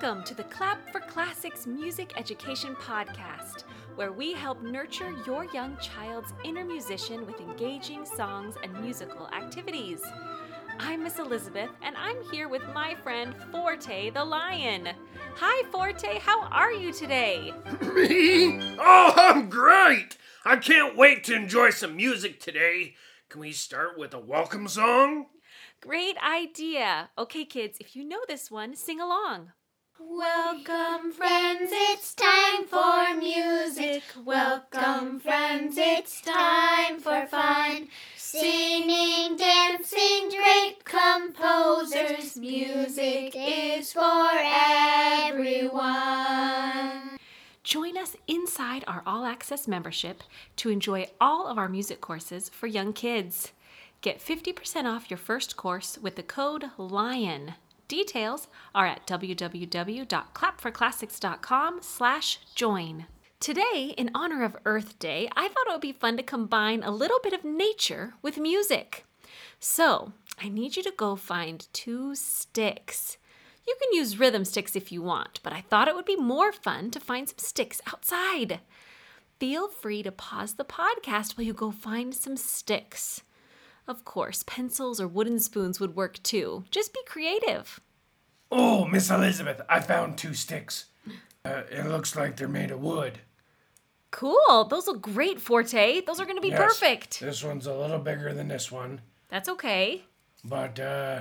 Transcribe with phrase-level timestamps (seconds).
[0.00, 3.64] Welcome to the Clap for Classics Music Education Podcast,
[3.96, 10.00] where we help nurture your young child's inner musician with engaging songs and musical activities.
[10.78, 14.90] I'm Miss Elizabeth, and I'm here with my friend Forte the Lion.
[15.34, 17.52] Hi, Forte, how are you today?
[17.92, 18.76] Me?
[18.78, 20.16] Oh, I'm great!
[20.44, 22.94] I can't wait to enjoy some music today.
[23.28, 25.26] Can we start with a welcome song?
[25.80, 27.10] Great idea.
[27.18, 29.50] Okay, kids, if you know this one, sing along.
[30.00, 34.04] Welcome, friends, it's time for music.
[34.24, 37.88] Welcome, friends, it's time for fun.
[38.16, 42.36] Singing, dancing, great composers.
[42.36, 44.30] Music is for
[45.26, 45.80] everyone.
[47.64, 50.22] Join us inside our All Access membership
[50.58, 53.50] to enjoy all of our music courses for young kids.
[54.00, 57.54] Get 50% off your first course with the code LION.
[57.88, 63.06] Details are at www.clapforclassics.com slash join.
[63.40, 66.90] Today, in honor of Earth Day, I thought it would be fun to combine a
[66.90, 69.06] little bit of nature with music.
[69.58, 73.16] So, I need you to go find two sticks.
[73.66, 76.52] You can use rhythm sticks if you want, but I thought it would be more
[76.52, 78.60] fun to find some sticks outside.
[79.40, 83.22] Feel free to pause the podcast while you go find some sticks.
[83.86, 86.64] Of course, pencils or wooden spoons would work too.
[86.70, 87.80] Just be creative.
[88.50, 90.86] Oh, Miss Elizabeth, I found two sticks.
[91.44, 93.18] Uh, it looks like they're made of wood.
[94.10, 94.64] Cool.
[94.70, 96.00] Those look great, Forte.
[96.02, 97.20] Those are going to be Yes, perfect.
[97.20, 100.02] This one's a little bigger than this one, That's okay.
[100.44, 101.20] but uh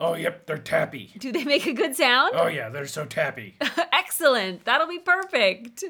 [0.00, 1.12] Oh, yep, they're tappy.
[1.18, 2.32] Do they make a good sound?
[2.34, 3.56] Oh yeah, they're so tappy.
[3.92, 4.64] Excellent.
[4.64, 5.84] That'll be perfect.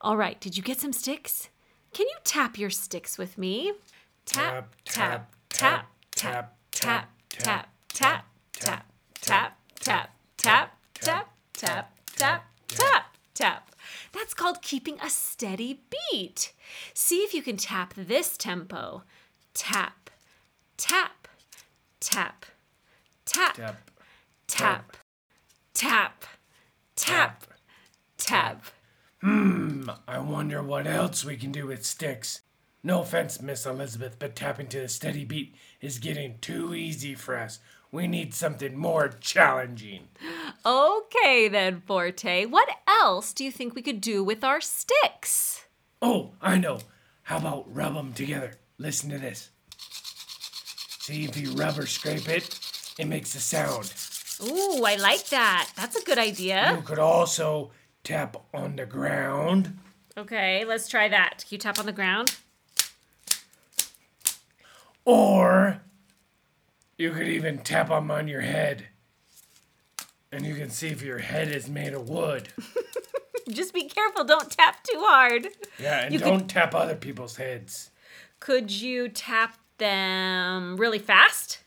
[0.00, 0.40] All right.
[0.40, 1.50] Did you get some sticks?
[1.92, 3.72] Can you tap your sticks with me?
[4.24, 8.86] Tap, tap, tap, tap, tap, tap, tap, tap, tap,
[9.20, 13.04] tap, tap, tap, tap, tap, tap, tap.
[13.34, 13.70] Tap.
[14.12, 16.52] That's called keeping a steady beat.
[16.92, 19.04] See if you can tap this tempo.
[19.54, 20.10] Tap,
[20.76, 21.28] tap,
[22.00, 22.46] tap,
[23.24, 23.76] tap, Tap,
[24.48, 24.96] tap,
[25.74, 26.24] tap,
[26.96, 27.44] tap,
[28.16, 28.64] tap.
[29.20, 32.40] Hmm, I wonder what else we can do with sticks.
[32.82, 37.36] No offense, Miss Elizabeth, but tapping to the steady beat is getting too easy for
[37.36, 37.60] us.
[37.90, 40.08] We need something more challenging.
[40.66, 42.44] Okay, then, Forte.
[42.44, 45.64] What else do you think we could do with our sticks?
[46.02, 46.80] Oh, I know.
[47.22, 48.52] How about rub them together?
[48.78, 49.50] Listen to this.
[51.00, 52.58] See if you rub or scrape it,
[52.98, 53.92] it makes a sound.
[54.42, 55.70] Ooh, I like that.
[55.74, 56.74] That's a good idea.
[56.76, 57.70] You could also
[58.04, 59.78] tap on the ground.
[60.16, 61.44] Okay, let's try that.
[61.48, 62.36] Can you tap on the ground?
[65.04, 65.80] Or
[66.98, 68.88] you could even tap them on your head.
[70.30, 72.48] And you can see if your head is made of wood.
[73.48, 74.24] Just be careful.
[74.24, 75.48] Don't tap too hard.
[75.78, 77.90] Yeah, and You don't tap other people's heads.
[78.40, 81.60] Could you tap them really fast?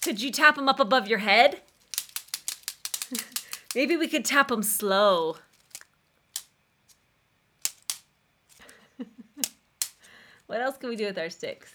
[0.00, 1.60] Could you tap them up above your head?
[3.74, 5.36] Maybe we could tap them slow.
[10.46, 11.72] what else can we do with our sticks?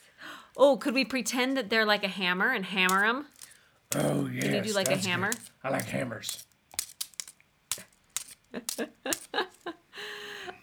[0.58, 3.28] Oh, could we pretend that they're like a hammer and hammer them?
[3.96, 4.44] Oh, yes.
[4.46, 5.10] you do like a that's good.
[5.10, 5.32] hammer?
[5.64, 6.44] I like hammers.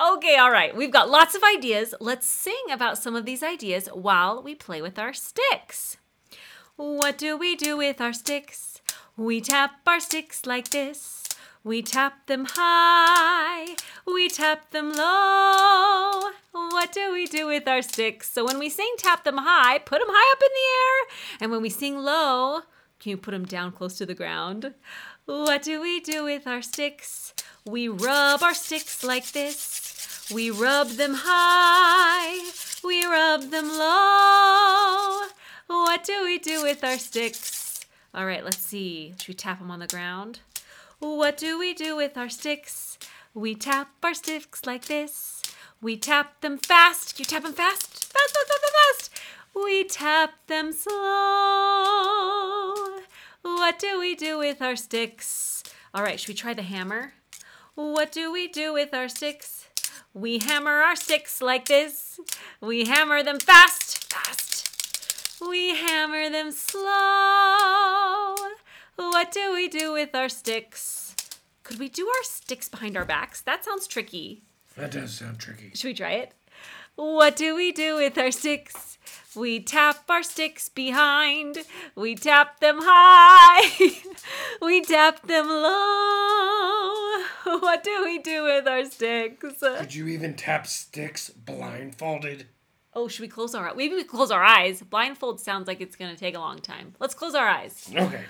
[0.00, 0.76] Okay, all right.
[0.76, 1.94] We've got lots of ideas.
[2.00, 5.96] Let's sing about some of these ideas while we play with our sticks.
[6.76, 8.82] What do we do with our sticks?
[9.16, 11.23] We tap our sticks like this.
[11.64, 13.74] We tap them high.
[14.06, 16.30] We tap them low.
[16.52, 18.30] What do we do with our sticks?
[18.30, 21.16] So when we sing tap them high, put them high up in the air.
[21.40, 22.60] And when we sing low,
[23.00, 24.74] can you put them down close to the ground?
[25.24, 27.32] What do we do with our sticks?
[27.64, 30.28] We rub our sticks like this.
[30.34, 32.50] We rub them high.
[32.84, 35.28] We rub them low.
[35.66, 37.80] What do we do with our sticks?
[38.14, 39.14] All right, let's see.
[39.18, 40.40] Should we tap them on the ground?
[41.04, 42.98] What do we do with our sticks?
[43.34, 45.42] We tap our sticks like this.
[45.82, 47.18] We tap them fast.
[47.18, 48.10] You tap them fast?
[48.10, 49.10] Fast, fast, fast, fast.
[49.54, 50.94] We tap them slow.
[53.42, 55.62] What do we do with our sticks?
[55.92, 57.12] All right, should we try the hammer?
[57.74, 59.68] What do we do with our sticks?
[60.14, 62.18] We hammer our sticks like this.
[62.62, 64.70] We hammer them fast, fast.
[65.46, 68.43] We hammer them slow.
[68.96, 71.14] What do we do with our sticks?
[71.62, 73.40] Could we do our sticks behind our backs?
[73.40, 74.42] That sounds tricky.
[74.76, 75.70] That does sound tricky.
[75.74, 76.34] Should we try it?
[76.96, 78.98] What do we do with our sticks?
[79.34, 81.58] We tap our sticks behind.
[81.96, 84.00] We tap them high.
[84.62, 87.24] we tap them low.
[87.44, 89.60] What do we do with our sticks?
[89.60, 92.46] Could you even tap sticks blindfolded?
[92.94, 94.82] Oh, should we close our maybe we close our eyes?
[94.82, 96.94] Blindfold sounds like it's gonna take a long time.
[97.00, 97.90] Let's close our eyes.
[97.94, 98.24] Okay.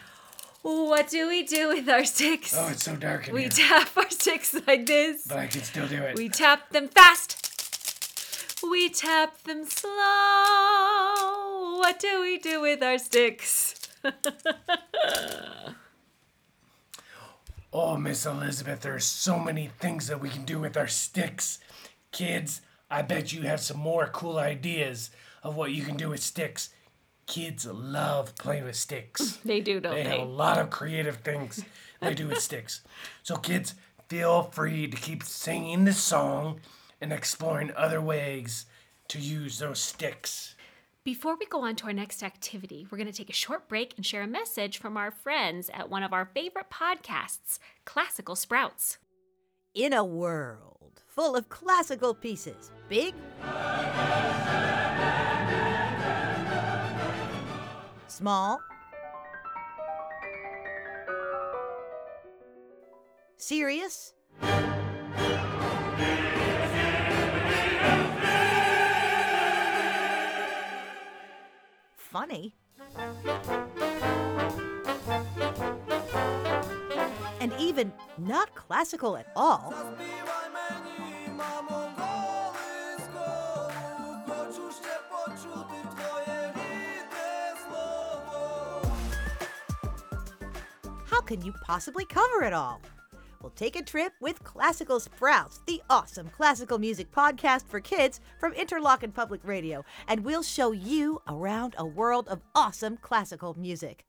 [0.64, 2.54] What do we do with our sticks?
[2.56, 3.50] Oh, it's so dark in we here.
[3.50, 5.26] We tap our sticks like this.
[5.26, 6.16] but I can still do it.
[6.16, 8.62] We tap them fast.
[8.62, 9.90] We tap them slow.
[11.80, 13.74] What do we do with our sticks?
[17.76, 21.58] Oh, Miss Elizabeth, there are so many things that we can do with our sticks.
[22.12, 25.10] Kids, I bet you have some more cool ideas
[25.42, 26.70] of what you can do with sticks.
[27.26, 29.38] Kids love playing with sticks.
[29.44, 30.18] They do, don't They they?
[30.18, 31.64] have a lot of creative things
[32.00, 32.82] they do with sticks.
[33.22, 33.74] So, kids,
[34.08, 36.60] feel free to keep singing this song
[37.00, 38.66] and exploring other ways
[39.08, 40.54] to use those sticks.
[41.04, 43.92] Before we go on to our next activity, we're going to take a short break
[43.96, 48.96] and share a message from our friends at one of our favorite podcasts, Classical Sprouts.
[49.74, 53.14] In a world full of classical pieces, big,
[58.14, 58.60] small,
[63.36, 64.14] serious,
[71.96, 72.54] funny,
[77.40, 79.74] and even not classical at all.
[91.24, 92.80] Can you possibly cover it all?
[93.42, 98.54] Well, take a trip with Classical Sprouts, the awesome classical music podcast for kids from
[98.54, 104.04] Interlochen Public Radio, and we'll show you around a world of awesome classical music.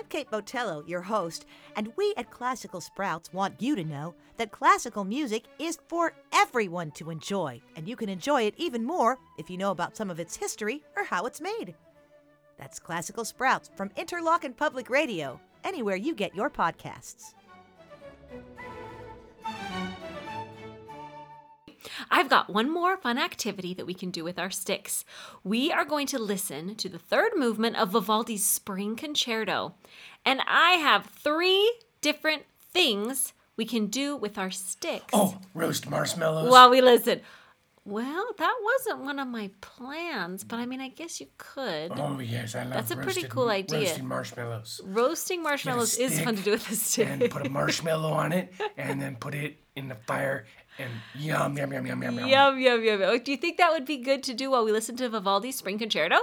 [0.00, 1.44] I'm Kate Botello, your host,
[1.76, 6.90] and we at Classical Sprouts want you to know that classical music is for everyone
[6.92, 10.18] to enjoy, and you can enjoy it even more if you know about some of
[10.18, 11.74] its history or how it's made.
[12.56, 17.34] That's Classical Sprouts from Interlochen Public Radio, anywhere you get your podcasts.
[22.10, 25.04] I've got one more fun activity that we can do with our sticks.
[25.42, 29.74] We are going to listen to the third movement of Vivaldi's Spring Concerto.
[30.24, 36.50] And I have three different things we can do with our sticks Oh, roast marshmallows.
[36.50, 37.20] while we listen.
[37.86, 40.68] Well, that wasn't one of my plans, but I mm.
[40.68, 41.92] mean, I guess you could.
[41.96, 43.80] Oh, yes, I love That's a pretty cool idea.
[43.80, 44.80] Roasting marshmallows.
[44.84, 47.08] Roasting marshmallows is fun to do with a stick.
[47.08, 50.44] and put a marshmallow on it and then put it in the fire
[50.78, 52.28] and yum yum yum yum yum yum.
[52.28, 53.18] Yum, yum, yum, yum.
[53.22, 55.78] Do you think that would be good to do while we listen to Vivaldi's Spring
[55.78, 56.18] Concerto?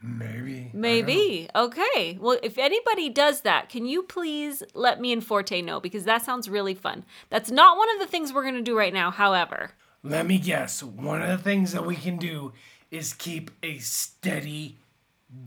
[0.00, 0.28] Maybe.
[0.28, 0.80] I don't know.
[0.80, 1.48] Maybe.
[1.56, 2.18] Okay.
[2.20, 6.24] Well, if anybody does that, can you please let me and Forte know because that
[6.24, 7.04] sounds really fun.
[7.30, 9.72] That's not one of the things we're going to do right now, however.
[10.02, 10.82] Let me guess.
[10.82, 12.52] One of the things that we can do
[12.90, 14.76] is keep a steady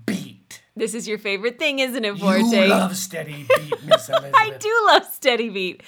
[0.06, 0.62] beat.
[0.76, 2.42] This is your favorite thing, isn't it, Forte?
[2.42, 4.34] You love steady beat, Miss Elizabeth.
[4.36, 5.84] I do love steady beat.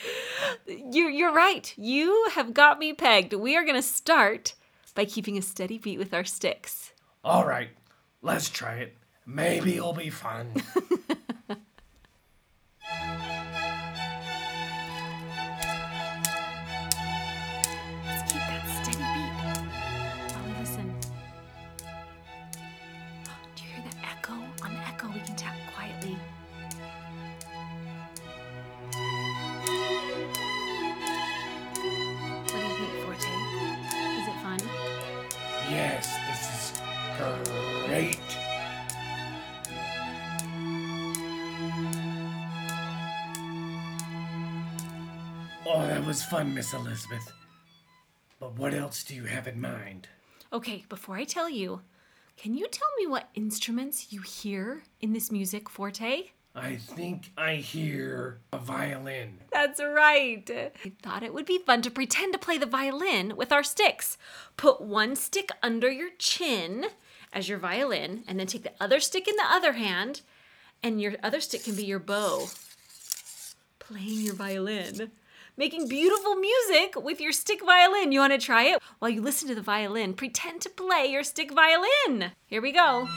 [0.67, 1.73] You, you're right.
[1.77, 3.33] You have got me pegged.
[3.33, 4.55] We are going to start
[4.95, 6.91] by keeping a steady beat with our sticks.
[7.23, 7.69] All right,
[8.21, 8.95] let's try it.
[9.25, 10.51] Maybe it'll be fun.
[46.13, 47.33] was fun, Miss Elizabeth.
[48.39, 50.09] But what else do you have in mind?
[50.51, 51.81] Okay, before I tell you,
[52.37, 56.25] can you tell me what instruments you hear in this music, Forte?
[56.53, 59.39] I think I hear a violin.
[59.51, 60.47] That's right.
[60.85, 64.15] I thought it would be fun to pretend to play the violin with our sticks.
[64.55, 66.89] Put one stick under your chin
[67.33, 70.21] as your violin, and then take the other stick in the other hand,
[70.83, 72.49] and your other stick can be your bow.
[73.79, 75.09] Playing your violin.
[75.55, 78.11] Making beautiful music with your stick violin.
[78.11, 78.81] You want to try it?
[78.97, 82.31] While you listen to the violin, pretend to play your stick violin.
[82.47, 83.07] Here we go.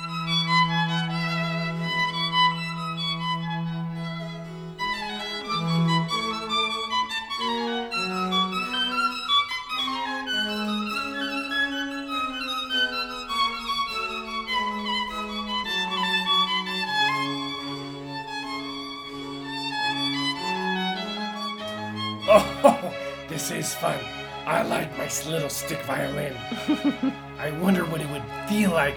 [23.67, 23.99] Is fun.
[24.47, 26.37] I like my little stick violin.
[27.39, 28.97] I wonder what it would feel like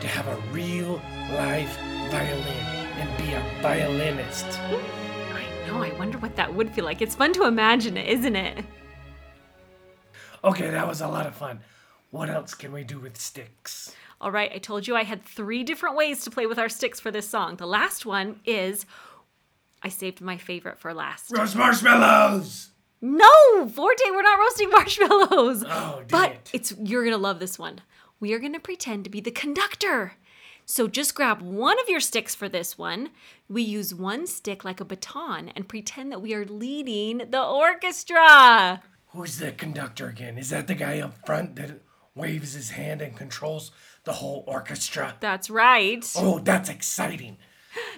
[0.00, 1.00] to have a real
[1.32, 1.74] life
[2.10, 2.66] violin
[3.00, 4.44] and be a violinist.
[4.60, 7.00] I know, I wonder what that would feel like.
[7.00, 8.62] It's fun to imagine it, isn't it?
[10.44, 11.60] Okay, that was a lot of fun.
[12.10, 13.94] What else can we do with sticks?
[14.20, 17.00] All right, I told you I had three different ways to play with our sticks
[17.00, 17.56] for this song.
[17.56, 18.84] The last one is
[19.82, 21.32] I saved my favorite for last.
[21.34, 22.70] Roast marshmallows!
[23.00, 25.64] No, Forte, we're not roasting marshmallows.
[25.66, 26.50] Oh, but it.
[26.52, 27.80] it's you're gonna love this one.
[28.18, 30.14] We are gonna pretend to be the conductor.
[30.66, 33.10] So just grab one of your sticks for this one.
[33.48, 38.82] We use one stick like a baton and pretend that we are leading the orchestra.
[39.08, 40.38] Who's the conductor again?
[40.38, 41.80] Is that the guy up front that
[42.14, 43.72] waves his hand and controls
[44.04, 45.16] the whole orchestra?
[45.18, 46.08] That's right.
[46.16, 47.38] Oh, that's exciting.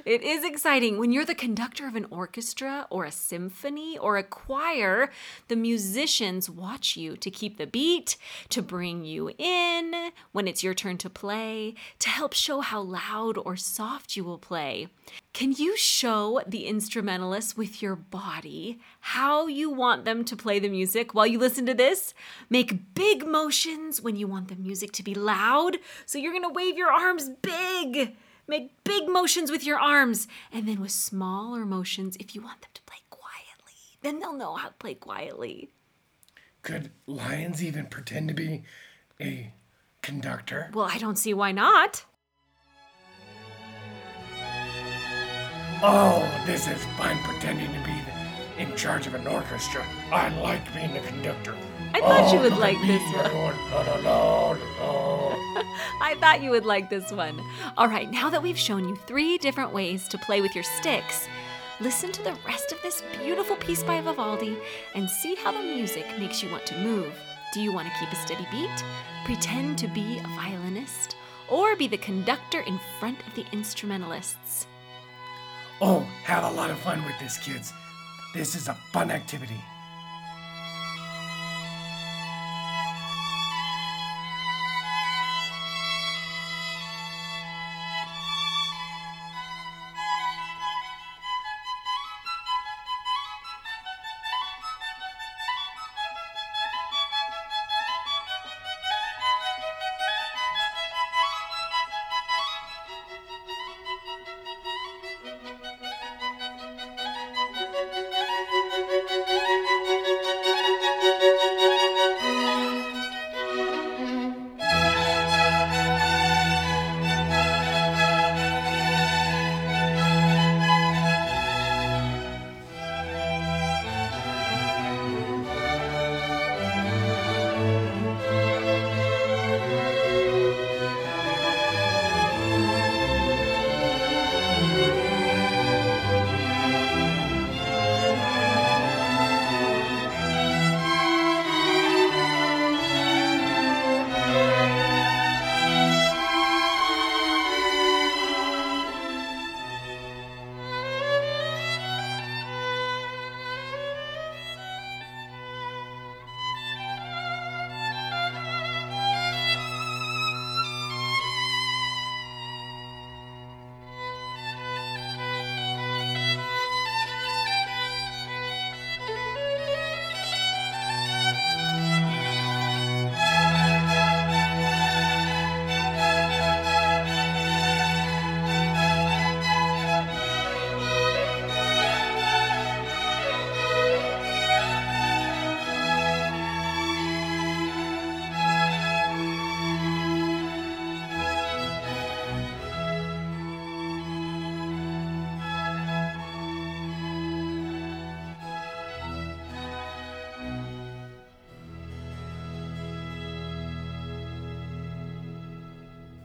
[0.04, 0.98] It is exciting.
[0.98, 5.10] When you're the conductor of an orchestra or a symphony or a choir,
[5.48, 8.16] the musicians watch you to keep the beat,
[8.50, 13.38] to bring you in when it's your turn to play, to help show how loud
[13.38, 14.88] or soft you will play.
[15.32, 20.68] Can you show the instrumentalists with your body how you want them to play the
[20.68, 22.12] music while you listen to this?
[22.50, 25.78] Make big motions when you want the music to be loud.
[26.04, 28.14] So you're to wave your arms big.
[28.48, 32.70] Make big motions with your arms, and then with smaller motions if you want them
[32.74, 33.74] to play quietly.
[34.02, 35.70] Then they'll know how to play quietly.
[36.62, 38.62] Could lions even pretend to be
[39.20, 39.52] a
[40.02, 40.70] conductor?
[40.74, 42.04] Well, I don't see why not.
[45.84, 49.84] Oh, this is fun pretending to be in charge of an orchestra.
[50.12, 51.56] I like being the conductor.
[51.94, 53.32] I thought you Oh, would like this one.
[56.00, 57.42] I thought you would like this one.
[57.76, 61.28] All right, now that we've shown you three different ways to play with your sticks,
[61.80, 64.56] listen to the rest of this beautiful piece by Vivaldi
[64.94, 67.12] and see how the music makes you want to move.
[67.52, 68.84] Do you want to keep a steady beat,
[69.24, 71.16] pretend to be a violinist,
[71.48, 74.66] or be the conductor in front of the instrumentalists?
[75.80, 77.72] Oh, have a lot of fun with this, kids.
[78.34, 79.60] This is a fun activity.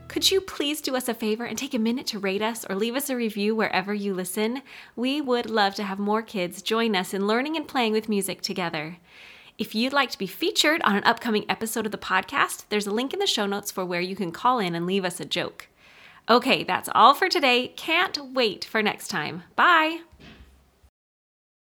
[0.08, 2.76] Could you please do us a favor and take a minute to rate us or
[2.76, 4.62] leave us a review wherever you listen?
[4.96, 8.42] We would love to have more kids join us in learning and playing with music
[8.42, 8.98] together.
[9.58, 12.92] If you'd like to be featured on an upcoming episode of the podcast, there's a
[12.92, 15.26] link in the show notes for where you can call in and leave us a
[15.26, 15.68] joke.
[16.30, 17.70] Okay, that's all for today.
[17.76, 19.44] Can't wait for next time.
[19.56, 20.02] Bye.